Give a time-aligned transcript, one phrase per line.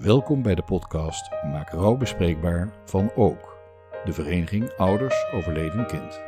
[0.00, 3.56] Welkom bij de podcast Maak rouw bespreekbaar van Ook,
[4.04, 6.20] de vereniging Ouders Overleden Kind.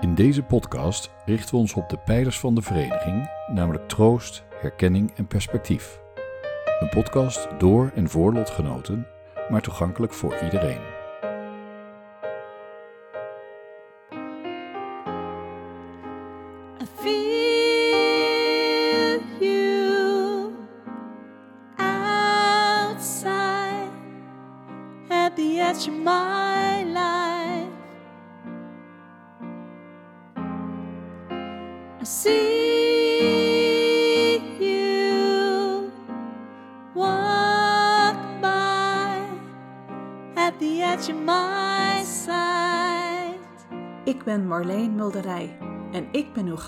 [0.00, 5.12] In deze podcast richten we ons op de pijlers van de vereniging, namelijk troost, herkenning
[5.16, 6.00] en perspectief.
[6.80, 9.06] Een podcast door en voor lotgenoten,
[9.50, 10.89] maar toegankelijk voor iedereen.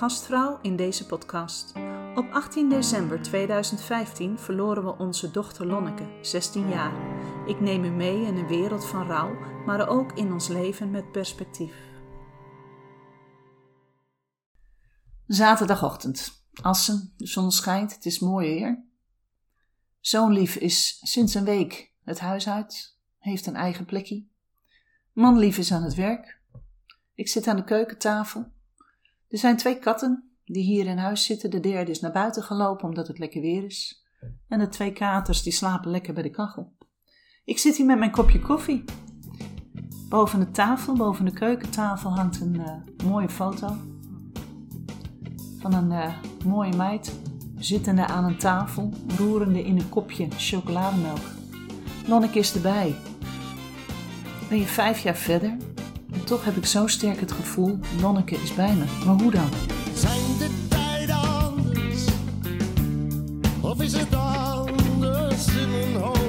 [0.02, 1.72] Gastvrouw in deze podcast.
[2.14, 6.92] Op 18 december 2015 verloren we onze dochter Lonneke, 16 jaar.
[7.48, 9.34] Ik neem u mee in een wereld van rouw,
[9.66, 11.74] maar ook in ons leven met perspectief.
[15.26, 16.44] Zaterdagochtend.
[16.62, 18.84] Assen, de zon schijnt, het is mooi weer.
[20.00, 24.26] Zoon Lief is sinds een week het huis uit, heeft een eigen plekje.
[25.12, 26.40] Man Lief is aan het werk.
[27.14, 28.52] Ik zit aan de keukentafel.
[29.32, 31.50] Er zijn twee katten die hier in huis zitten.
[31.50, 34.06] De derde is naar buiten gelopen omdat het lekker weer is.
[34.48, 36.72] En de twee katers die slapen lekker bij de kachel.
[37.44, 38.84] Ik zit hier met mijn kopje koffie.
[40.08, 43.76] Boven de tafel, boven de keukentafel, hangt een eh, mooie foto.
[45.58, 47.20] Van een eh, mooie meid
[47.58, 51.22] zittende aan een tafel, roerende in een kopje chocolademelk.
[52.06, 52.94] Lonneke is erbij.
[54.48, 55.56] Ben je vijf jaar verder?
[56.24, 58.84] Toch heb ik zo sterk het gevoel, Lonneke is bij me.
[59.06, 59.48] Maar hoe dan?
[59.94, 62.04] Zijn de tijden anders?
[63.60, 66.21] Of is het anders in mijn hoofd?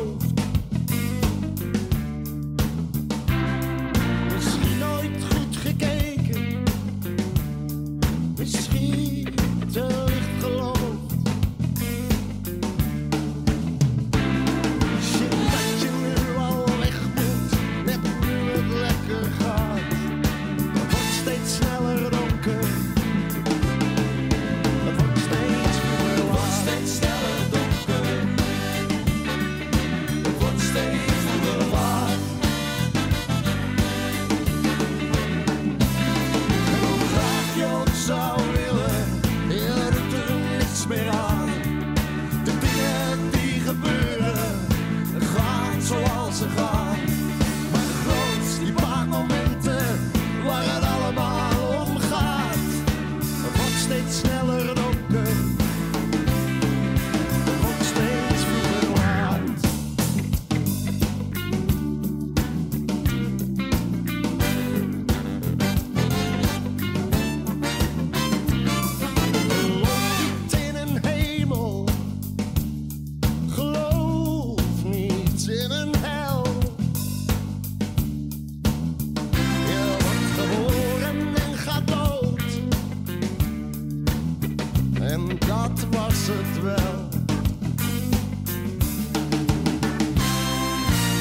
[86.28, 87.08] Was het wel.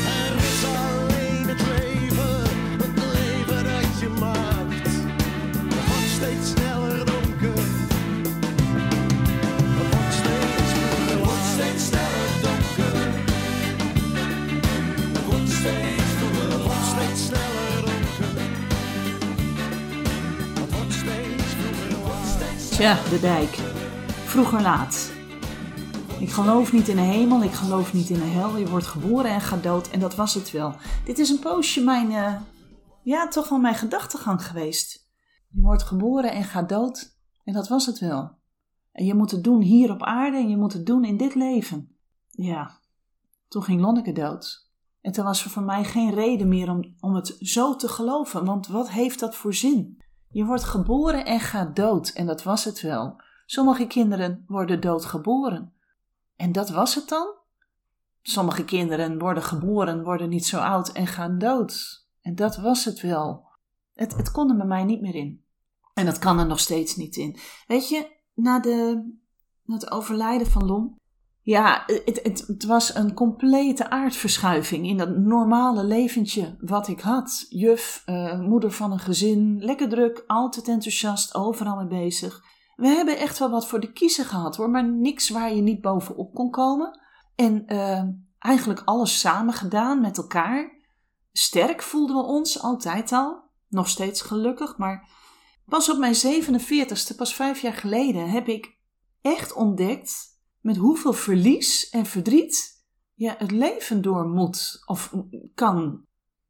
[0.07, 2.43] Er is alleen het leven,
[2.79, 4.91] het leven dat je maakt.
[5.75, 7.63] Het wordt steeds sneller donker.
[9.57, 10.73] Het wordt steeds
[11.11, 13.01] het wordt steeds sneller donker.
[15.13, 16.11] Het wordt steeds
[16.51, 17.51] het wordt steeds sneller
[22.71, 23.72] Tja, de dijk.
[24.33, 25.13] Vroeger laat.
[26.21, 28.57] Ik geloof niet in de hemel, ik geloof niet in de hel.
[28.57, 30.75] Je wordt geboren en gaat dood en dat was het wel.
[31.05, 32.41] Dit is een poosje mijn, eh,
[33.03, 35.09] ja, toch wel mijn gedachtegang geweest.
[35.49, 38.31] Je wordt geboren en gaat dood en dat was het wel.
[38.93, 41.35] En je moet het doen hier op aarde en je moet het doen in dit
[41.35, 41.97] leven.
[42.31, 42.79] Ja,
[43.49, 44.71] toen ging Lonneke dood.
[45.01, 48.45] En toen was er voor mij geen reden meer om, om het zo te geloven,
[48.45, 50.03] want wat heeft dat voor zin?
[50.29, 53.21] Je wordt geboren en gaat dood en dat was het wel.
[53.55, 55.73] Sommige kinderen worden doodgeboren.
[56.37, 57.35] En dat was het dan?
[58.23, 62.05] Sommige kinderen worden geboren, worden niet zo oud en gaan dood.
[62.23, 63.47] En dat was het wel.
[63.95, 65.45] Het, het kon er bij mij niet meer in.
[65.95, 67.37] En dat kan er nog steeds niet in.
[67.67, 69.11] Weet je, na, de,
[69.65, 70.97] na het overlijden van Lon
[71.41, 77.47] Ja, het, het, het was een complete aardverschuiving in dat normale leventje wat ik had.
[77.49, 82.52] Juf, eh, moeder van een gezin, lekker druk, altijd enthousiast, overal mee bezig.
[82.77, 85.81] We hebben echt wel wat voor de kiezer gehad hoor, maar niks waar je niet
[85.81, 87.01] bovenop kon komen.
[87.35, 88.03] En eh,
[88.39, 90.81] eigenlijk alles samen gedaan met elkaar.
[91.33, 95.09] Sterk voelden we ons altijd al, nog steeds gelukkig, maar
[95.67, 98.79] pas op mijn 47ste, pas vijf jaar geleden, heb ik
[99.21, 102.85] echt ontdekt met hoeveel verlies en verdriet
[103.15, 105.15] je het leven door moet of
[105.55, 106.05] kan.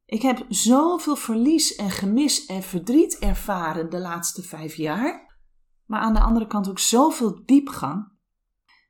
[0.05, 5.32] Ik heb zoveel verlies en gemis en verdriet ervaren de laatste vijf jaar,
[5.87, 8.11] maar aan de andere kant ook zoveel diepgang.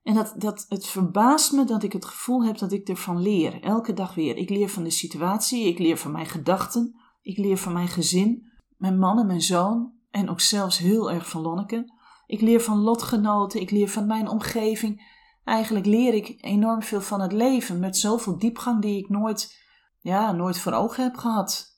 [0.03, 3.63] En dat, dat, het verbaast me dat ik het gevoel heb dat ik ervan leer,
[3.63, 4.37] elke dag weer.
[4.37, 8.53] Ik leer van de situatie, ik leer van mijn gedachten, ik leer van mijn gezin,
[8.77, 11.93] mijn man en mijn zoon en ook zelfs heel erg van Lonneke.
[12.27, 15.21] Ik leer van lotgenoten, ik leer van mijn omgeving.
[15.45, 19.59] Eigenlijk leer ik enorm veel van het leven met zoveel diepgang die ik nooit,
[19.99, 21.72] ja, nooit voor ogen heb gehad.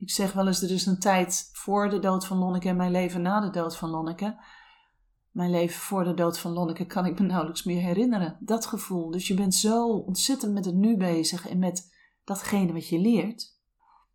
[0.00, 2.90] Ik zeg wel eens, er is een tijd voor de dood van Lonneke en mijn
[2.90, 4.40] leven na de dood van Lonneke.
[5.30, 8.36] Mijn leven voor de dood van Lonneke kan ik me nauwelijks meer herinneren.
[8.40, 9.10] Dat gevoel.
[9.10, 11.94] Dus je bent zo ontzettend met het nu bezig en met
[12.24, 13.58] datgene wat je leert.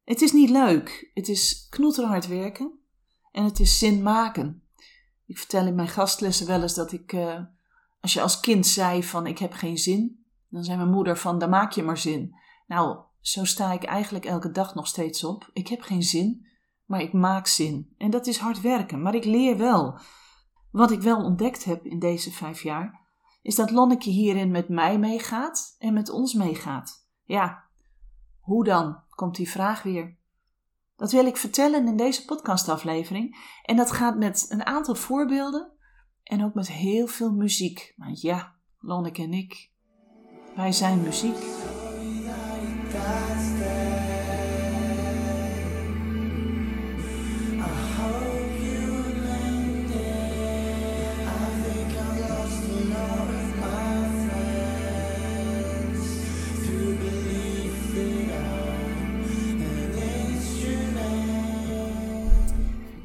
[0.03, 1.11] Het is niet leuk.
[1.13, 2.79] Het is knoeterhard werken.
[3.31, 4.63] En het is zin maken.
[5.25, 7.39] Ik vertel in mijn gastlessen wel eens dat ik, uh,
[7.99, 11.39] als je als kind zei van ik heb geen zin, dan zei mijn moeder van
[11.39, 12.35] dan maak je maar zin.
[12.67, 15.49] Nou, zo sta ik eigenlijk elke dag nog steeds op.
[15.53, 16.47] Ik heb geen zin,
[16.85, 17.93] maar ik maak zin.
[17.97, 19.99] En dat is hard werken, maar ik leer wel.
[20.71, 22.99] Wat ik wel ontdekt heb in deze vijf jaar,
[23.41, 27.07] is dat Lonneke hierin met mij meegaat en met ons meegaat.
[27.23, 27.63] Ja,
[28.39, 29.03] hoe dan?
[29.09, 30.17] Komt die vraag weer.
[30.95, 33.37] Dat wil ik vertellen in deze podcastaflevering.
[33.63, 35.71] En dat gaat met een aantal voorbeelden
[36.23, 37.93] en ook met heel veel muziek.
[37.97, 39.71] Want ja, Lonneke en ik,
[40.55, 41.37] wij zijn muziek.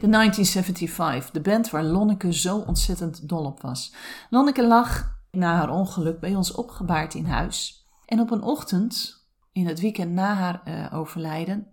[0.01, 3.95] De 1975, de band waar Lonneke zo ontzettend dol op was.
[4.31, 7.87] Lonneke lag na haar ongeluk bij ons opgebaard in huis.
[8.07, 9.20] En op een ochtend,
[9.53, 11.69] in het weekend na haar uh, overlijden,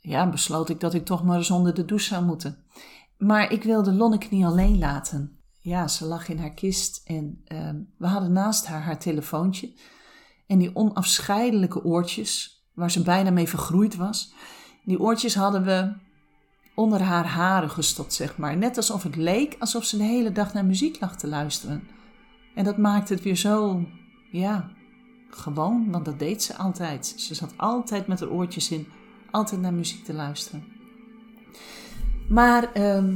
[0.00, 2.64] ja, besloot ik dat ik toch maar eens onder de douche zou moeten.
[3.18, 5.38] Maar ik wilde Lonneke niet alleen laten.
[5.60, 9.72] Ja, ze lag in haar kist en uh, we hadden naast haar haar telefoontje.
[10.46, 14.34] En die onafscheidelijke oortjes, waar ze bijna mee vergroeid was.
[14.84, 15.94] Die oortjes hadden we
[16.74, 18.56] onder haar haren gestopt, zeg maar.
[18.56, 21.88] Net alsof het leek alsof ze de hele dag naar muziek lag te luisteren.
[22.54, 23.86] En dat maakte het weer zo,
[24.30, 24.70] ja,
[25.36, 27.14] gewoon, want dat deed ze altijd.
[27.16, 28.86] Ze zat altijd met haar oortjes in,
[29.30, 30.64] altijd naar muziek te luisteren.
[32.28, 33.14] Maar ehm,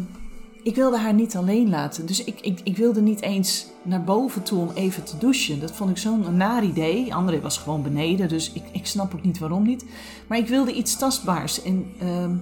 [0.62, 2.06] ik wilde haar niet alleen laten.
[2.06, 5.60] Dus ik, ik, ik wilde niet eens naar boven toe om even te douchen.
[5.60, 7.14] Dat vond ik zo'n naar idee.
[7.14, 9.84] André was gewoon beneden, dus ik, ik snap ook niet waarom niet.
[10.26, 11.62] Maar ik wilde iets tastbaars.
[11.62, 12.34] En ehm,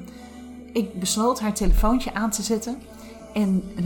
[0.72, 2.78] ik besloot haar telefoontje aan te zetten
[3.32, 3.84] en uh,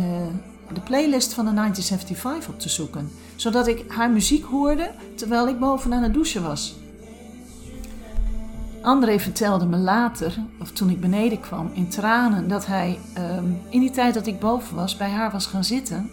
[0.72, 3.10] de playlist van de 1975 op te zoeken.
[3.38, 6.76] Zodat ik haar muziek hoorde terwijl ik boven aan het douchen was.
[8.82, 13.80] André vertelde me later, of toen ik beneden kwam, in tranen, dat hij um, in
[13.80, 16.10] die tijd dat ik boven was, bij haar was gaan zitten.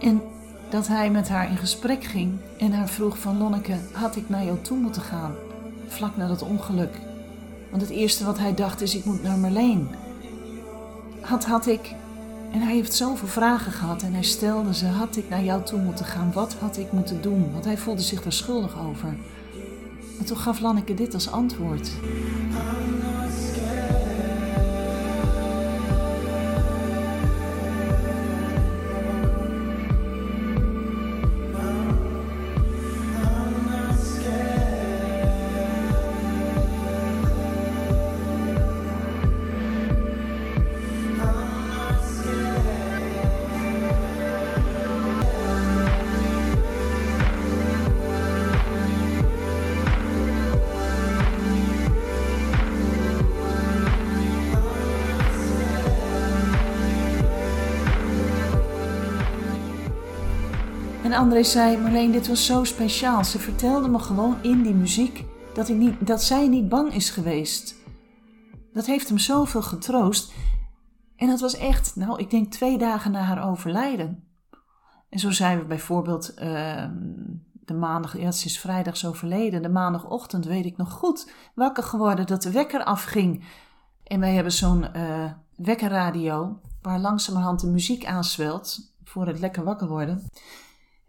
[0.00, 0.22] En
[0.70, 4.44] dat hij met haar in gesprek ging en haar vroeg van Lonneke, had ik naar
[4.44, 5.34] jou toe moeten gaan,
[5.86, 7.00] vlak na dat ongeluk.
[7.70, 9.88] Want het eerste wat hij dacht is, ik moet naar Marleen.
[11.20, 11.94] Had, had ik,
[12.52, 15.80] en hij heeft zoveel vragen gehad en hij stelde ze, had ik naar jou toe
[15.80, 16.32] moeten gaan?
[16.32, 17.52] Wat had ik moeten doen?
[17.52, 19.16] Want hij voelde zich daar schuldig over.
[20.18, 21.90] En toen gaf Lanneke dit als antwoord.
[61.06, 63.24] En André zei, Marleen, dit was zo speciaal.
[63.24, 67.10] Ze vertelde me gewoon in die muziek dat, ik niet, dat zij niet bang is
[67.10, 67.74] geweest.
[68.72, 70.32] Dat heeft hem zoveel getroost.
[71.16, 74.28] En dat was echt, nou, ik denk twee dagen na haar overlijden.
[75.08, 76.94] En zo zijn we bijvoorbeeld ehm,
[77.52, 82.42] de maandag, ja, is vrijdags overleden, de maandagochtend weet ik nog goed, wakker geworden dat
[82.42, 83.44] de wekker afging.
[84.02, 89.88] En wij hebben zo'n eh, wekkerradio waar langzamerhand de muziek aanswelt voor het lekker wakker
[89.88, 90.30] worden.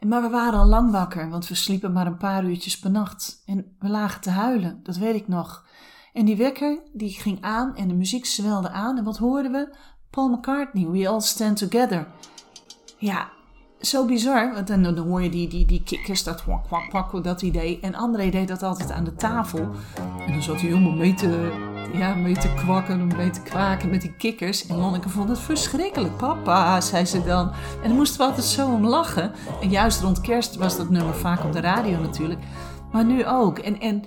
[0.05, 3.43] Maar we waren al lang wakker, want we sliepen maar een paar uurtjes per nacht.
[3.45, 5.65] En we lagen te huilen, dat weet ik nog.
[6.13, 8.97] En die wekker, die ging aan en de muziek zwelde aan.
[8.97, 9.75] En wat hoorden we?
[10.09, 12.07] Paul McCartney, We All Stand Together.
[12.97, 13.29] Ja,
[13.79, 17.23] zo bizar, want dan, dan hoor je die, die, die kikkers, dat kwak, kwak, kwak,
[17.23, 17.79] dat idee.
[17.79, 19.69] En André deed dat altijd aan de tafel.
[20.25, 21.51] En dan zat hij helemaal mee te,
[21.93, 24.67] ja, mee te kwakken en mee kwaken met die kikkers.
[24.67, 26.17] En Lonneke vond het verschrikkelijk.
[26.17, 27.51] Papa, zei ze dan.
[27.81, 29.31] En dan moesten we altijd zo om lachen.
[29.61, 32.39] En juist rond kerst was dat nummer vaak op de radio natuurlijk.
[32.91, 33.59] Maar nu ook.
[33.59, 34.03] En, en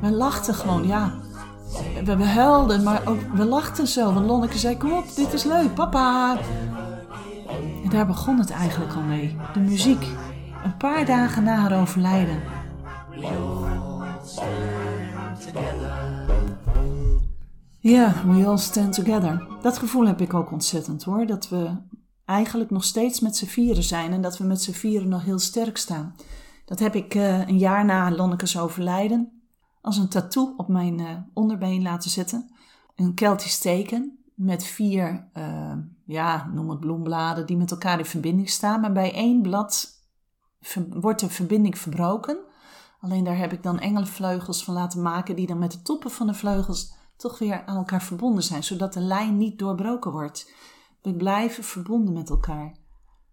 [0.00, 1.12] we lachten gewoon, ja.
[2.04, 3.02] We, we huilden, maar
[3.34, 4.12] we lachten zo.
[4.12, 6.36] Want Lonneke zei, kom op, dit is leuk, papa.
[7.84, 9.36] En daar begon het eigenlijk al mee.
[9.52, 10.06] De muziek.
[10.64, 12.42] Een paar dagen na haar overlijden.
[17.84, 19.46] Ja, we all stand together.
[19.62, 21.26] Dat gevoel heb ik ook ontzettend hoor.
[21.26, 21.76] Dat we
[22.24, 25.38] eigenlijk nog steeds met z'n vieren zijn en dat we met z'n vieren nog heel
[25.38, 26.14] sterk staan.
[26.64, 29.42] Dat heb ik eh, een jaar na Lonneke's overlijden
[29.80, 32.50] als een tattoo op mijn eh, onderbeen laten zetten.
[32.96, 38.50] Een Keltisch teken met vier, eh, ja, noem het bloembladen, die met elkaar in verbinding
[38.50, 38.80] staan.
[38.80, 39.88] Maar bij één blad
[40.90, 42.38] wordt de verbinding verbroken.
[43.00, 46.26] Alleen daar heb ik dan engelenvleugels van laten maken, die dan met de toppen van
[46.26, 50.52] de vleugels toch weer aan elkaar verbonden zijn, zodat de lijn niet doorbroken wordt.
[51.02, 52.76] We blijven verbonden met elkaar.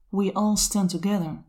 [0.09, 1.43] We all stand together.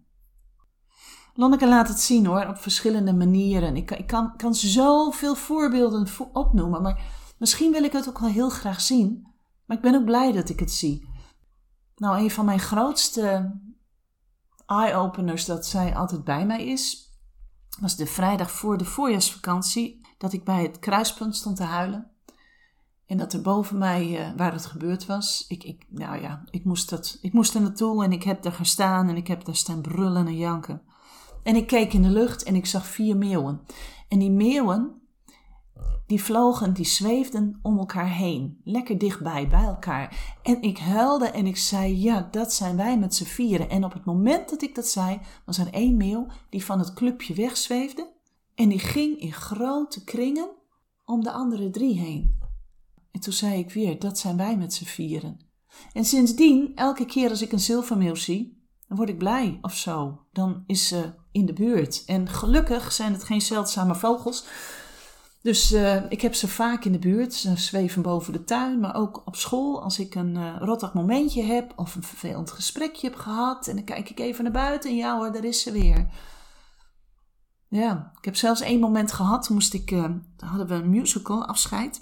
[1.35, 3.77] Lonneke laat het zien hoor, op verschillende manieren.
[3.77, 7.05] Ik, ik kan, kan zoveel voorbeelden vo- opnoemen, maar
[7.39, 9.27] misschien wil ik het ook wel heel graag zien.
[9.67, 11.09] Maar ik ben ook blij dat ik het zie.
[11.97, 13.57] Nou, een van mijn grootste
[14.67, 17.11] eye-openers dat zij altijd bij mij is,
[17.81, 22.12] was de vrijdag voor de voorjaarsvakantie, dat ik bij het kruispunt stond te huilen.
[23.13, 26.65] En dat er boven mij, eh, waar het gebeurd was, ik, ik, nou ja, ik
[26.65, 29.57] moest, dat, ik moest er naartoe en ik heb daar gestaan en ik heb daar
[29.57, 30.83] staan brullen en janken.
[31.43, 33.61] En ik keek in de lucht en ik zag vier meeuwen.
[34.09, 35.03] En die meeuwen,
[36.07, 38.61] die vlogen, die zweefden om elkaar heen.
[38.65, 40.37] Lekker dichtbij, bij elkaar.
[40.43, 43.71] En ik huilde en ik zei, ja, dat zijn wij met z'n vieren.
[43.71, 46.93] En op het moment dat ik dat zei, was er één meeuw die van het
[46.93, 48.13] clubje wegzweefde.
[48.55, 50.49] En die ging in grote kringen
[51.05, 52.42] om de andere drie heen.
[53.13, 55.51] En toen zei ik weer, dat zijn wij met z'n vieren.
[55.93, 60.27] En sindsdien, elke keer als ik een zilvermeeuw zie, dan word ik blij of zo.
[60.33, 62.05] Dan is ze in de buurt.
[62.07, 64.45] En gelukkig zijn het geen zeldzame vogels.
[65.43, 67.35] Dus eh, ik heb ze vaak in de buurt.
[67.35, 69.83] Ze zweven boven de tuin, maar ook op school.
[69.83, 73.67] Als ik een eh rottig momentje heb of een vervelend gesprekje heb gehad.
[73.67, 76.07] En dan kijk ik even naar buiten en ja hoor, daar is ze weer.
[77.69, 79.49] Ja, ik heb zelfs één moment gehad.
[79.49, 82.01] Moest ik, toen hadden we een musical afscheid.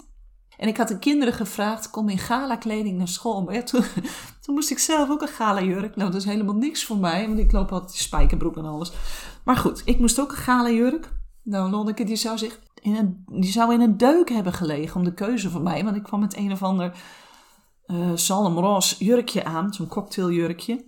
[0.61, 3.41] En ik had de kinderen gevraagd, kom in gala kleding naar school.
[3.41, 3.83] Maar toen,
[4.45, 5.95] moest ik zelf ook een gala jurk.
[5.95, 8.91] Nou, dat is helemaal niks voor mij, want ik loop altijd spijkerbroek en alles.
[9.43, 11.13] Maar goed, ik moest ook een gala jurk.
[11.43, 15.03] Nou, Lonneke, die zou zich in een, die zou in een deuk hebben gelegen om
[15.03, 15.83] de keuze van mij.
[15.83, 16.93] Want ik kwam met een of ander
[17.85, 20.85] eh zalmroze jurkje aan, zo'n cocktailjurkje.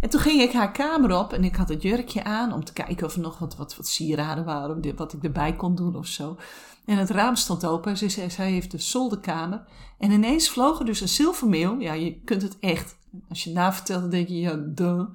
[0.00, 2.72] En toen ging ik haar kamer op en ik had het jurkje aan om te
[2.72, 6.06] kijken of er nog wat, wat, wat sieraden waren, wat ik erbij kon doen of
[6.06, 6.36] zo.
[6.84, 7.96] En het raam stond open.
[7.96, 9.64] Ze zei, zij heeft de zolderkamer.
[9.98, 11.80] En ineens vloog er dus een zilvermeeuw.
[11.80, 12.98] Ja, je kunt het echt.
[13.28, 15.08] Als je het navertelt, dan denk je, ja, duh.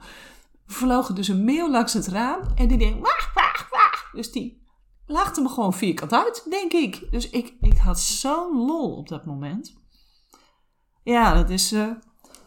[0.65, 2.41] Vloog er dus een meeuw langs het raam.
[2.55, 4.05] En die deed, wacht, wacht, wacht.
[4.13, 4.65] Dus die
[5.05, 7.11] lachte me gewoon vierkant uit, denk ik.
[7.11, 9.75] Dus ik, ik had zo'n lol op dat moment.
[11.03, 11.71] Ja, dat is...
[11.71, 11.91] eh,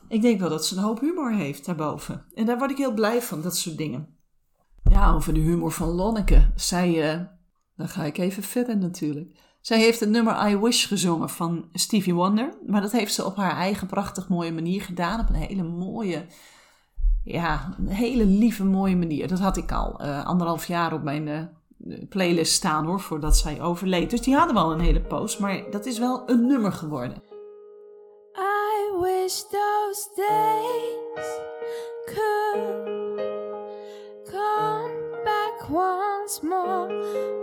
[0.09, 2.25] ik denk wel dat ze een hoop humor heeft daarboven.
[2.35, 4.17] En daar word ik heel blij van, dat soort dingen.
[4.83, 6.53] Ja, over de humor van Lonneke.
[6.57, 7.13] Zij...
[7.13, 7.21] eh,
[7.81, 9.37] dan ga ik even verder natuurlijk.
[9.61, 12.55] Zij heeft het nummer I Wish gezongen van Stevie Wonder.
[12.67, 15.21] Maar dat heeft ze op haar eigen prachtig mooie manier gedaan.
[15.21, 16.27] Op een hele mooie,
[17.25, 19.29] ja, een hele lieve mooie manier.
[19.29, 21.43] Dat had ik al eh, anderhalf jaar op mijn eh,
[22.09, 24.11] playlist staan hoor, voordat zij overleed.
[24.11, 25.39] Dus die hadden we al een hele poos.
[25.39, 27.23] Maar dat is wel een nummer geworden.
[28.37, 31.39] I wish those days
[32.05, 32.85] could
[34.25, 37.40] come back once more.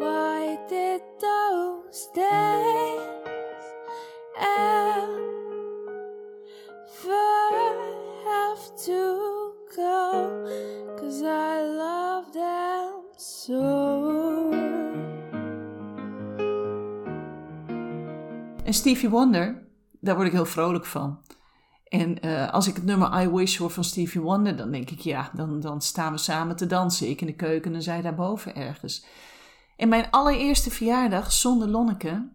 [18.88, 19.68] Stevie Wonder,
[20.00, 21.20] daar word ik heel vrolijk van.
[21.84, 25.00] En eh, als ik het nummer I Wish hoor van Stevie Wonder, dan denk ik,
[25.00, 27.10] ja, dan, dan staan we samen te dansen.
[27.10, 29.06] Ik in de keuken en zij daarboven ergens.
[29.76, 32.30] En mijn allereerste verjaardag zonder Lonneke,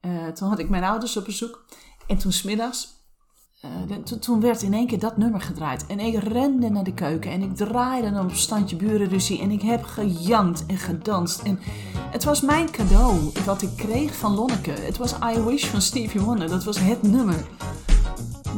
[0.00, 1.64] eh, toen had ik mijn ouders op bezoek.
[2.06, 2.95] En toen smiddags,
[4.04, 5.86] to- toen werd in één keer dat nummer gedraaid.
[5.86, 9.40] En ik rende naar de keuken en ik draaide dan op standje burenruzie.
[9.40, 11.42] En ik heb gejankt en gedanst.
[11.42, 11.58] En
[12.10, 14.70] het was mijn cadeau wat ik kreeg van Lonneke.
[14.70, 16.48] Het was I Wish van Stevie Wonder.
[16.48, 17.46] Dat was het nummer.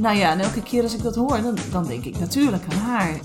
[0.01, 2.79] Nou ja, en elke keer als ik dat hoor, dan, dan denk ik natuurlijk aan
[2.79, 3.21] haar.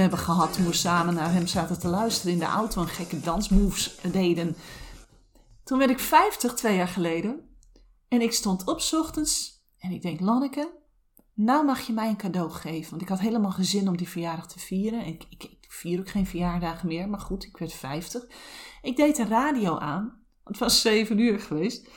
[0.00, 3.20] Hebben gehad toen we samen naar hem zaten te luisteren in de auto en gekke
[3.20, 4.56] dansmoves deden.
[5.64, 7.40] Toen werd ik 50, twee jaar geleden.
[8.08, 10.78] En ik stond op ochtends en ik denk, Lanneke,
[11.34, 12.90] nou mag je mij een cadeau geven.
[12.90, 15.06] Want ik had helemaal geen zin om die verjaardag te vieren.
[15.06, 18.26] Ik, ik, ik vier ook geen verjaardagen meer, maar goed, ik werd 50.
[18.82, 20.22] Ik deed de radio aan.
[20.44, 21.88] Het was 7 uur geweest.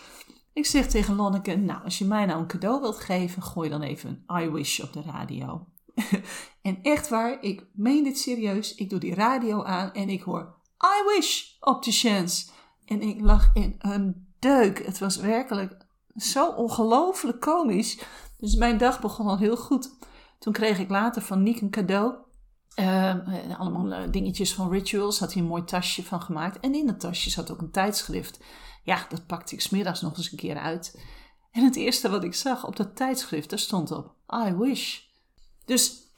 [0.53, 3.81] Ik zeg tegen Lonneke, nou, als je mij nou een cadeau wilt geven, gooi dan
[3.81, 5.67] even I Wish op de radio.
[6.61, 8.75] en echt waar, ik meen dit serieus.
[8.75, 12.45] Ik doe die radio aan en ik hoor I Wish op de chance.
[12.85, 14.85] En ik lag in een deuk.
[14.85, 18.03] Het was werkelijk zo ongelooflijk komisch.
[18.37, 19.95] Dus mijn dag begon al heel goed.
[20.39, 22.15] Toen kreeg ik later van Niek een cadeau.
[22.75, 25.19] Eh, eh, allemaal eh, dingetjes van Rituals.
[25.19, 26.59] Had hij een mooi tasje van gemaakt.
[26.59, 28.39] En in dat tasje zat ook een tijdschrift.
[28.83, 30.99] Ja, dat pakte ik smiddags nog eens een keer uit.
[31.51, 34.15] En het eerste wat ik zag op dat tijdschrift, daar stond op
[34.47, 34.99] I wish.
[35.65, 36.11] Dus,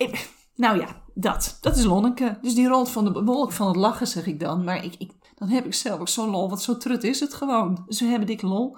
[0.55, 1.57] nou ja, dat.
[1.61, 2.37] Dat is Lonneke.
[2.41, 4.63] Dus die rolt van de wolk van het lachen, zeg ik dan.
[4.63, 7.33] Maar ik, ik, dan heb ik zelf ook zo'n lol, want zo trut is het
[7.33, 7.83] gewoon.
[7.87, 8.77] We hebben dikke lol.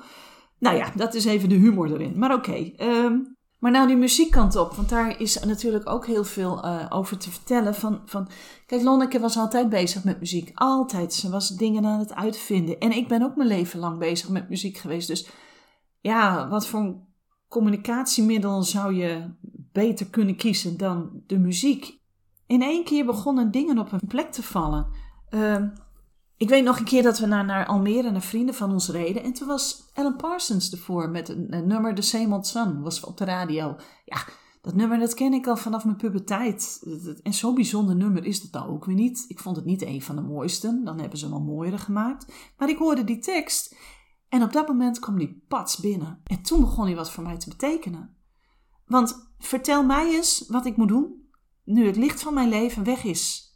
[0.59, 2.19] Nou ja, dat is even de humor erin.
[2.19, 2.71] Maar oké.
[2.75, 3.17] ehm,
[3.59, 7.31] maar nou die muziekkant op, want daar is natuurlijk ook heel veel eh, over te
[7.31, 7.75] vertellen.
[7.75, 8.29] Van, van,
[8.65, 10.51] kijk, Lonneke was altijd bezig met muziek.
[10.53, 11.13] Altijd.
[11.13, 12.79] Ze was dingen aan het uitvinden.
[12.79, 15.07] En ik ben ook mijn leven lang bezig met muziek geweest.
[15.07, 15.29] Dus
[15.99, 16.95] ja, wat voor
[17.47, 19.35] communicatiemiddel zou je
[19.83, 21.99] beter kunnen kiezen dan de muziek?
[22.47, 24.87] In één keer begonnen dingen op hun plek te vallen.
[25.29, 25.69] Ehm,
[26.37, 29.23] ik weet nog een keer dat we naar, naar Almere, naar vrienden van ons reden.
[29.23, 32.81] En toen was Alan Parsons ervoor met een, nummer The Same Sun.
[32.81, 33.75] Was op de radio.
[34.05, 34.17] Ja,
[34.61, 36.83] dat nummer dat ken ik al vanaf mijn puberteit.
[37.23, 39.25] En zo'n bijzonder nummer is het nou ook weer niet.
[39.27, 40.81] Ik vond het niet een van de mooiste.
[40.83, 42.33] Dan hebben ze wel mooiere gemaakt.
[42.57, 43.75] Maar ik hoorde die tekst.
[44.29, 46.21] En op dat moment kwam die pats binnen.
[46.23, 48.15] En toen begon hij wat voor mij te betekenen.
[48.85, 51.29] Want vertel mij eens wat ik moet doen
[51.63, 53.51] nu het licht van mijn leven weg is.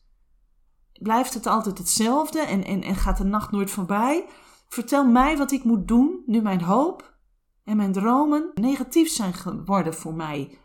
[1.02, 4.26] Blijft het altijd hetzelfde en, en, en gaat de nacht nooit voorbij?
[4.68, 7.18] Vertel mij wat ik moet doen nu mijn hoop
[7.64, 10.60] en mijn dromen negatief zijn geworden voor mij.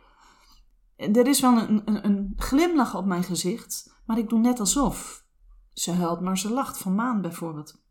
[0.96, 5.24] Er is wel een, een, een glimlach op mijn gezicht, maar ik doe net alsof.
[5.72, 7.84] Ze huilt, maar ze lacht van maan bijvoorbeeld.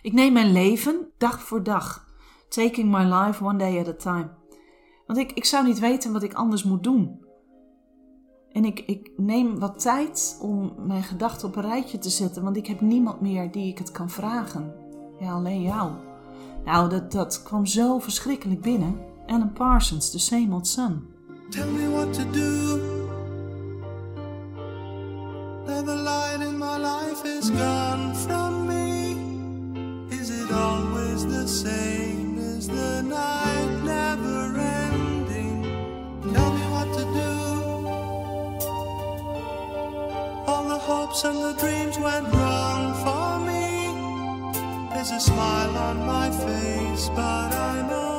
[0.00, 2.08] Ik neem mijn leven dag voor dag,
[2.48, 4.45] taking my life one day at a time.
[5.06, 7.24] Want ik, ik zou niet weten wat ik anders moet doen.
[8.52, 12.56] En ik, ik neem wat tijd om mijn gedachten op een rijtje te zetten, want
[12.56, 14.74] ik heb niemand meer die ik het kan vragen.
[15.18, 15.90] Ja, alleen jou.
[16.64, 18.98] Nou, dat, dat kwam zo verschrikkelijk binnen.
[19.26, 21.06] Alan Parsons, The Same Old Sun.
[21.50, 22.94] Tell me what to do.
[25.86, 29.14] The light in my life is gone from me.
[30.10, 32.38] Is it always the same?
[32.38, 32.95] Is the
[45.12, 48.15] a smile on my face, but I'm only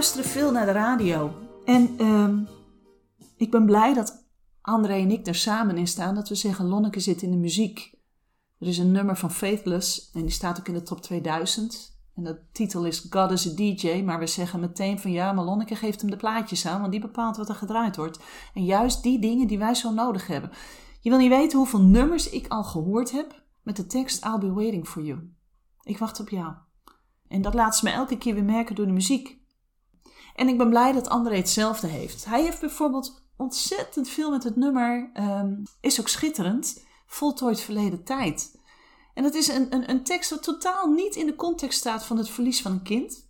[0.00, 1.34] luisteren veel naar de radio.
[1.64, 2.42] En ehm,
[3.36, 4.26] ik ben blij dat
[4.60, 6.14] André en ik er samen in staan.
[6.14, 7.94] Dat we zeggen, Lonneke zit in de muziek.
[8.58, 10.10] Er is een nummer van Faithless.
[10.10, 11.98] En die staat ook in de top 2000.
[12.14, 14.02] En de titel is God is a DJ.
[14.02, 16.80] Maar we zeggen meteen van ja, maar Lonneke geeft hem de plaatjes aan.
[16.80, 18.18] Want die bepaalt wat er gedraaid wordt.
[18.54, 20.50] En juist die dingen die wij zo nodig hebben.
[21.00, 23.44] Je wil niet weten hoeveel nummers ik al gehoord heb.
[23.62, 25.34] Met de tekst I'll be waiting for you.
[25.82, 26.54] Ik wacht op jou.
[27.28, 29.39] En dat laat ze me elke keer weer merken door de muziek.
[30.34, 32.24] En ik ben blij dat André hetzelfde heeft.
[32.24, 38.58] Hij heeft bijvoorbeeld ontzettend veel met het nummer, ehm, is ook schitterend, voltooid verleden tijd.
[39.14, 42.16] En dat is een, een, een tekst wat totaal niet in de context staat van
[42.16, 43.28] het verlies van een kind.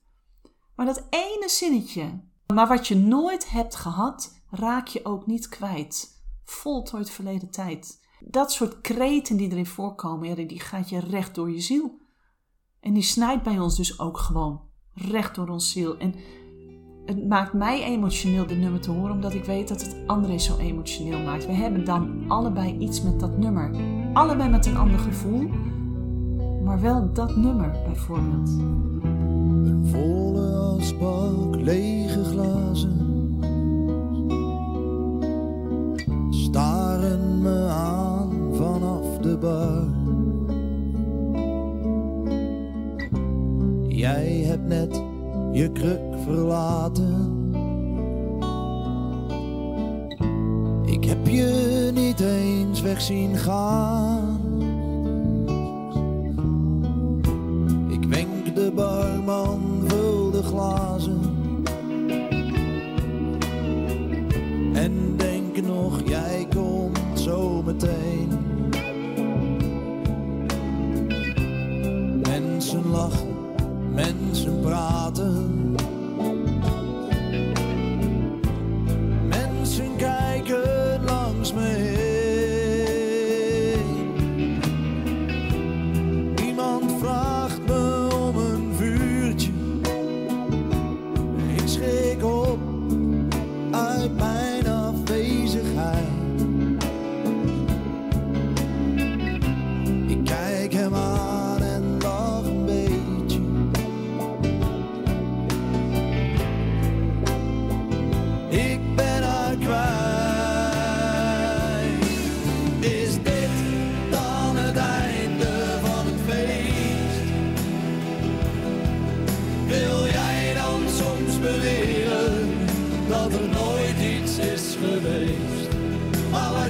[0.75, 6.23] Maar dat ene zinnetje, maar wat je nooit hebt gehad, raak je ook niet kwijt.
[6.45, 8.01] Voltooid verleden tijd.
[8.21, 11.99] Dat soort kreten die erin voorkomen, die gaat je recht door je ziel.
[12.81, 15.97] En die snijdt bij ons dus ook gewoon recht door ons ziel.
[15.97, 16.15] En
[17.05, 20.57] het maakt mij emotioneel dit nummer te horen, omdat ik weet dat het André zo
[20.57, 21.47] emotioneel maakt.
[21.47, 23.71] We hebben dan allebei iets met dat nummer.
[24.13, 25.49] Allebei met een ander gevoel,
[26.65, 28.49] maar wel dat nummer bijvoorbeeld.
[29.65, 33.11] Een volle asbak, lege glazen
[36.51, 39.89] staren me aan vanaf de bar.
[43.89, 45.03] Jij hebt net
[45.53, 47.39] je kruk verlaten.
[50.85, 54.40] Ik heb je niet eens weg zien gaan.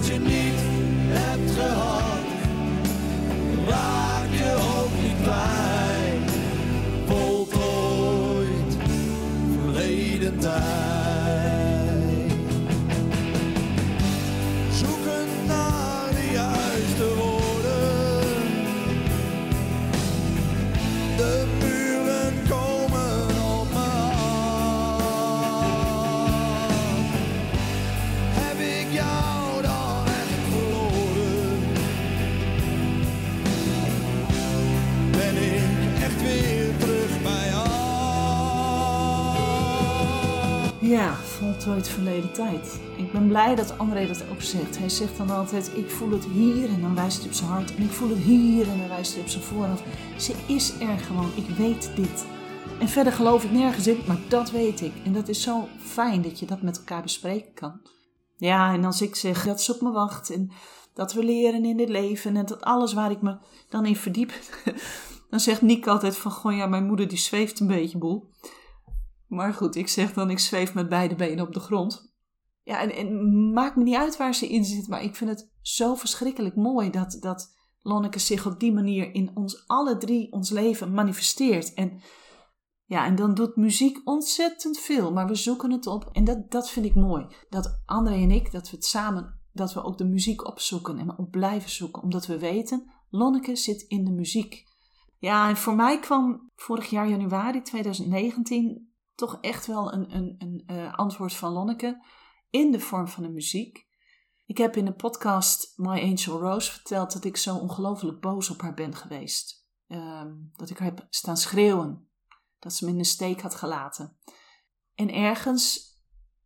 [0.00, 0.60] Wat je niet
[1.08, 2.20] hebt gehad,
[40.90, 42.80] Ja, voltooid verleden tijd.
[42.96, 44.78] Ik ben blij dat André dat ook zegt.
[44.78, 47.74] Hij zegt dan altijd, ik voel het hier en dan wijst hij op zijn hart.
[47.74, 49.82] En ik voel het hier en dan wijst hij op zijn voorhoofd.
[50.18, 52.26] Ze is er gewoon, ik weet dit.
[52.80, 54.92] En verder geloof ik nergens in, maar dat weet ik.
[55.04, 57.80] En dat is zo fijn dat je dat met elkaar bespreken kan.
[58.36, 60.50] Ja, en als ik zeg dat ze op me wacht en
[60.94, 63.36] dat we leren in dit leven en dat alles waar ik me
[63.68, 64.32] dan in verdiep,
[65.30, 68.30] dan zegt Niek altijd van, goh ja, mijn moeder die zweeft een beetje boel.
[69.30, 72.12] Maar goed, ik zeg dan, ik zweef met beide benen op de grond.
[72.62, 75.94] Ja, en, maakt me niet uit waar ze in zit, maar ik vind het zo
[75.94, 80.92] verschrikkelijk mooi dat, dat Lonneke zich op die manier in ons alle drie, ons leven
[80.92, 81.74] manifesteert.
[81.74, 82.00] En
[82.84, 86.08] ja, en dan doet muziek ontzettend veel, maar we zoeken het op.
[86.12, 87.26] En dat, dat vind ik mooi.
[87.48, 91.18] Dat André en ik, dat we het samen, dat we ook de muziek opzoeken en
[91.18, 92.02] op blijven zoeken.
[92.02, 94.64] Omdat we weten, Lonneke zit in de muziek.
[95.18, 98.89] Ja, en voor mij kwam vorig jaar januari 2019
[99.20, 102.04] toch echt wel een, een, een eh, antwoord van Lonneke
[102.50, 103.88] in de vorm van de muziek.
[104.46, 108.60] Ik heb in de podcast My Angel Rose verteld dat ik zo ongelooflijk boos op
[108.60, 109.68] haar ben geweest.
[109.86, 112.08] Ehm, dat ik haar heb staan schreeuwen.
[112.58, 114.16] Dat ze me in de steek had gelaten.
[114.94, 115.98] En ergens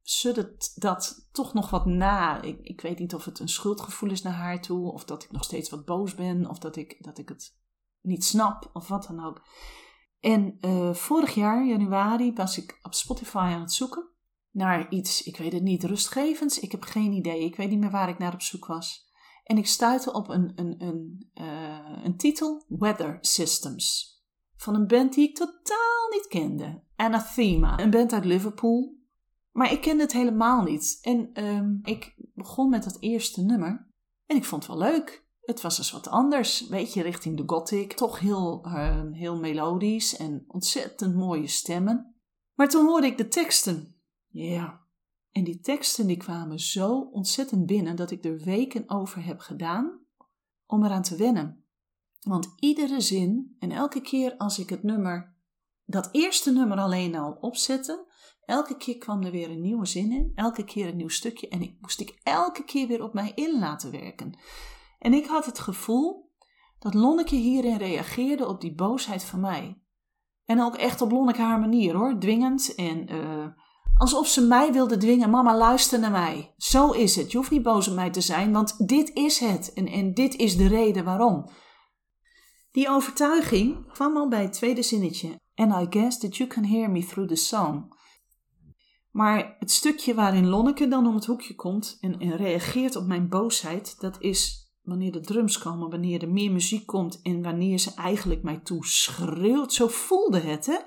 [0.03, 2.43] suddert dat toch nog wat na.
[2.43, 4.93] Ik, ik weet niet of het een schuldgevoel is naar haar toe.
[4.93, 6.47] Of dat ik nog steeds wat boos ben.
[6.47, 7.57] Of dat ik, dat ik het
[8.01, 8.71] niet snap.
[8.73, 9.43] Of wat dan ook.
[10.25, 14.09] En eh, vorig jaar, januari, was ik op Spotify aan het zoeken
[14.51, 16.59] naar iets, ik weet het niet, rustgevends.
[16.61, 17.45] Ik heb geen idee.
[17.45, 19.13] Ik weet niet meer waar ik naar op zoek was.
[19.45, 24.19] En ik stuitte op een, een, een, eh, een titel, Weather Systems.
[24.57, 26.83] Van een band die ik totaal niet kende.
[26.97, 28.97] Anathema, een band uit Liverpool.
[29.53, 30.99] Maar ik kende het helemaal niet.
[31.03, 33.89] En ehm, ik begon met dat eerste nummer.
[34.27, 35.24] En ik vond het wel leuk.
[35.45, 36.69] Het was eens wat anders.
[36.69, 37.93] Weet je, richting de gothic.
[37.93, 42.15] Toch heel, ehm, heel melodisch en ontzettend mooie stemmen.
[42.55, 43.97] Maar toen hoorde ik de teksten.
[44.29, 44.83] Ja.
[45.31, 50.01] En die teksten die kwamen zo ontzettend binnen dat ik er weken over heb gedaan
[50.67, 51.65] om eraan te wennen.
[52.21, 55.37] Want iedere zin en elke keer als ik het nummer,
[55.85, 58.13] dat eerste nummer alleen al opzette,
[58.45, 61.63] elke keer kwam er weer een nieuwe zin in, elke keer een nieuw stukje en
[61.63, 64.39] ik moest ik elke keer weer op mij in laten werken.
[65.05, 66.33] En ik had het gevoel
[66.79, 69.83] dat Lonneke hierin reageerde op die boosheid van mij.
[70.45, 73.47] En ook echt op Lonneke haar manier hoor, dwingend en eh,
[73.97, 75.31] alsof ze mij wilde dwingen.
[75.31, 76.55] Mama, luister naar mij.
[76.57, 77.31] Zo is het.
[77.31, 80.37] Je hoeft niet boos op mij te zijn, want dit is het en, en dit
[80.37, 81.51] is de reden waarom.
[82.71, 85.41] Die overtuiging kwam al bij het tweede zinnetje.
[85.55, 87.93] And I guess that you can hear me through the song.
[89.11, 93.29] Maar het stukje waarin Lonneke dan om het hoekje komt en, en reageert op mijn
[93.29, 97.95] boosheid, dat is wanneer de drums komen, wanneer er meer muziek komt en wanneer ze
[97.95, 99.73] eigenlijk mij toe schreeuwt.
[99.73, 100.79] Zo voelde het, hè?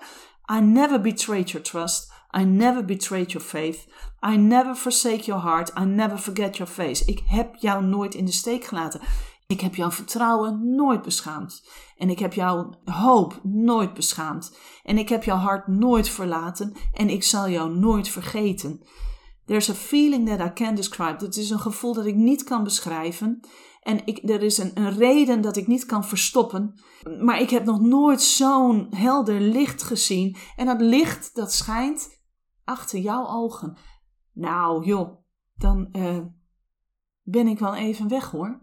[0.58, 2.14] I never betrayed your trust.
[2.40, 3.88] I never betrayed your faith.
[4.30, 5.72] I never forsake your heart.
[5.80, 7.06] I never forget your face.
[7.06, 9.02] Ik heb jou nooit in de steek gelaten.
[9.48, 11.68] Ik heb jouw vertrouwen nooit beschaamd.
[11.98, 14.58] En ik heb jouw hoop nooit beschaamd.
[14.84, 16.74] En ik heb jouw hart nooit verlaten.
[16.94, 18.82] En ik zal jou nooit vergeten.
[19.46, 21.26] There's a feeling that I can't describe.
[21.26, 23.42] Het is een gevoel dat ik niet kan beschrijven.
[23.88, 26.74] En ik, er is een, een reden dat ik niet kan verstoppen.
[27.20, 30.36] Maar ik heb nog nooit zo'n helder licht gezien.
[30.56, 32.22] En dat licht dat schijnt
[32.64, 33.78] achter jouw ogen.
[34.34, 35.18] Nou joh,
[35.56, 36.20] dan eh,
[37.22, 38.60] ben ik wel even weg hoor.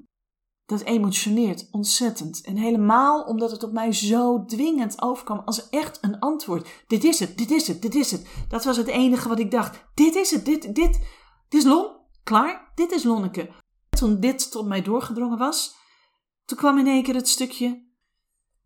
[0.66, 2.44] Dat emotioneert ontzettend.
[2.44, 6.84] En helemaal omdat het op mij zo dwingend overkwam als echt een antwoord.
[6.86, 8.44] Dit is het, dit is het, dit is het.
[8.48, 9.84] Dat was het enige wat ik dacht.
[9.94, 11.00] Dit is het, dit, dit, dit
[11.48, 12.02] is Lon.
[12.22, 13.62] Klaar, dit is Lonneke.
[13.94, 15.76] Toen dit tot mij doorgedrongen was,
[16.44, 17.86] toen kwam in één keer het stukje.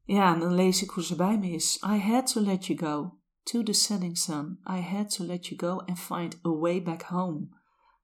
[0.05, 1.83] Ja, en dan lees ik hoe ze bij me is.
[1.87, 4.59] I had to let you go to the setting sun.
[4.71, 7.57] I had to let you go and find a way back home.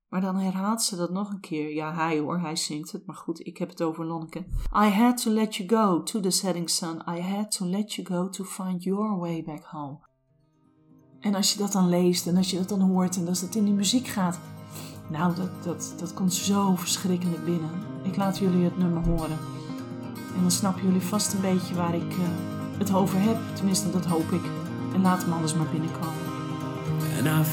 [0.09, 1.75] Maar dan herhaalt ze dat nog een keer.
[1.75, 3.07] Ja, hij hoor, hij zingt het.
[3.07, 4.47] Maar goed, ik heb het over Lonneke.
[4.77, 7.03] I had to let you go to the setting sun.
[7.09, 9.99] I had to let you go to find your way back home.
[11.21, 13.55] En als je dat dan leest en als je dat dan hoort en als het
[13.55, 14.39] in die muziek gaat.
[15.07, 17.71] Nou, dat, dat, dat komt zo verschrikkelijk binnen.
[18.03, 19.39] Ik laat jullie het nummer horen.
[20.35, 22.19] En dan snappen jullie vast een beetje waar ik eh,
[22.79, 23.37] het over heb.
[23.55, 24.43] Tenminste, dat hoop ik.
[24.95, 26.23] En laat hem anders maar binnenkomen.
[27.19, 27.45] And I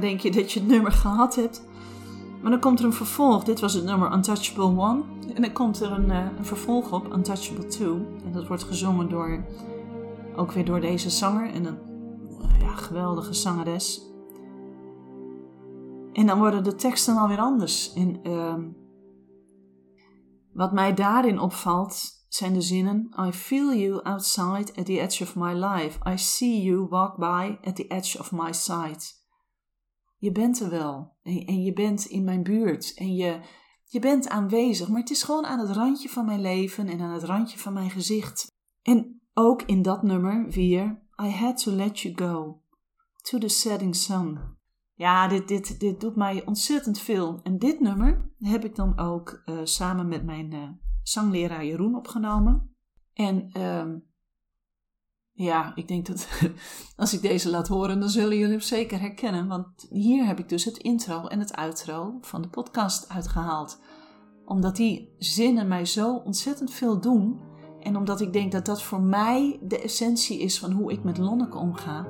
[0.00, 1.68] denk je dat je het nummer gehad hebt.
[2.42, 3.44] Maar dan komt er een vervolg.
[3.44, 5.02] Dit was het nummer Untouchable One.
[5.34, 7.94] En dan komt er een, eh, een vervolg op, Untouchable Two.
[8.24, 9.44] En dat wordt gezongen door,
[10.36, 11.50] ook weer door deze zanger.
[11.50, 11.78] En een
[12.60, 14.08] ja, geweldige zangeres.
[16.12, 17.92] En dan worden de teksten alweer anders.
[17.92, 18.62] En ehm,
[20.52, 25.36] wat mij daarin opvalt zijn de zinnen: I feel you outside at the edge of
[25.36, 25.98] my life.
[26.08, 29.19] I see you walk by at the edge of my sight.
[30.20, 33.40] Je bent er wel en, je bent in mijn buurt en je,
[33.84, 37.12] je bent aanwezig, maar het is gewoon aan het randje van mijn leven en aan
[37.12, 38.46] het randje van mijn gezicht.
[38.82, 42.62] En ook in dat nummer weer: I had to let you go
[43.22, 44.38] to the setting sun.
[44.94, 47.40] Ja, dit, dit, dit doet mij ontzettend veel.
[47.42, 50.68] En dit nummer heb ik dan ook eh, samen met mijn eh,
[51.02, 52.74] zangleraar Jeroen opgenomen.
[53.12, 53.98] En ehm,
[55.40, 56.28] ja, ik denk dat
[56.96, 59.48] als ik deze laat horen, dan zullen jullie hem zeker herkennen.
[59.48, 63.80] Want hier heb ik dus het intro en het outro van de podcast uitgehaald.
[64.44, 67.40] Omdat die zinnen mij zo ontzettend veel doen.
[67.80, 71.18] En omdat ik denk dat dat voor mij de essentie is van hoe ik met
[71.18, 72.06] Lonneke omga.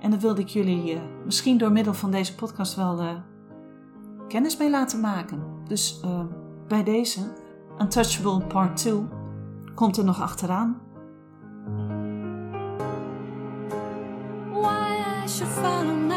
[0.00, 3.16] En daar wilde ik jullie eh, misschien door middel van deze podcast wel eh,
[4.28, 5.42] kennis mee laten maken.
[5.66, 6.24] Dus eh,
[6.68, 7.20] bij deze,
[7.78, 9.08] Untouchable Part 2,
[9.74, 10.87] komt er nog achteraan.
[14.50, 16.07] Why I should follow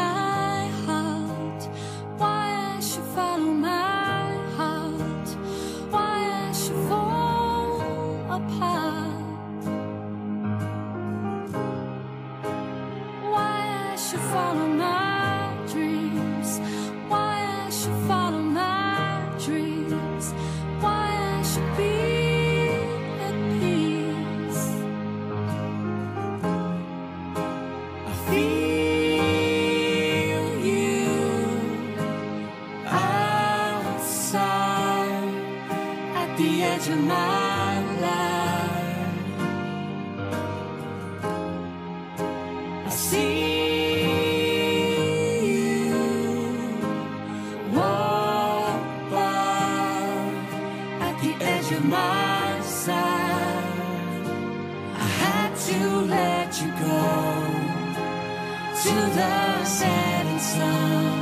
[59.58, 61.14] the setting sun.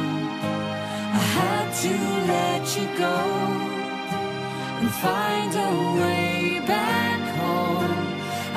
[1.20, 1.94] I had to
[2.34, 3.18] let you go
[4.80, 8.00] and find a way back home.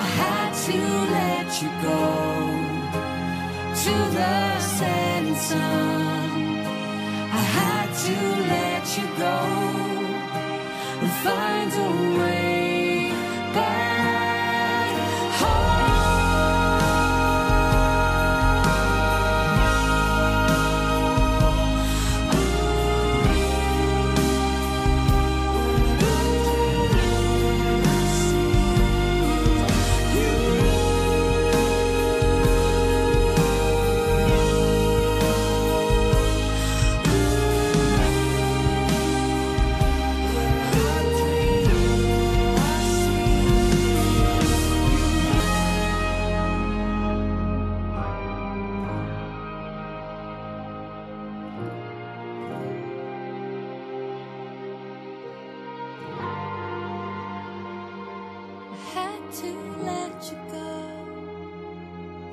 [0.06, 0.80] I had to
[1.18, 2.04] let you go
[3.84, 4.36] to the
[4.78, 6.30] setting sun.
[7.42, 8.18] I had to
[8.56, 9.40] let you go
[11.02, 12.43] and find a way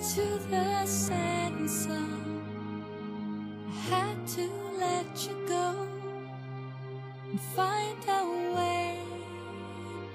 [0.01, 2.41] to the setting sun.
[3.69, 4.49] I had to
[4.79, 5.87] let you go
[7.29, 8.97] and find a way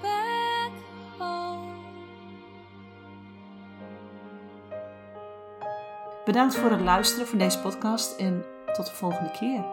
[0.02, 0.72] back
[1.18, 1.74] home.
[6.24, 9.64] Bedankt voor het luisteren van deze podcast en tot de volgende keer.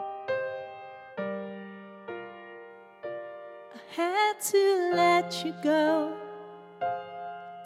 [3.75, 6.11] I had to let you go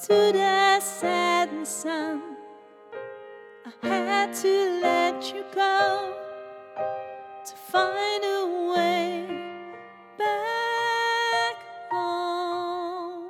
[0.07, 2.36] to the setting sun.
[4.33, 6.13] To let you go
[7.43, 9.25] to find a way
[10.17, 11.55] back
[11.89, 13.29] home.